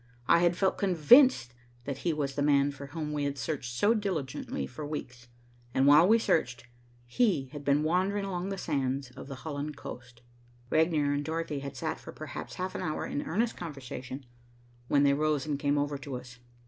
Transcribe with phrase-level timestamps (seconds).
[0.27, 1.53] I had felt convinced
[1.83, 5.27] that he was the man for whom we had searched so diligently for weeks.
[5.75, 6.65] And while we searched,
[7.05, 10.23] he had been wandering along the sands of the Holland coast.
[10.71, 14.25] Regnier and Dorothy had sat for perhaps half an hour in earnest conversation,
[14.87, 16.39] when they rose and came over to us.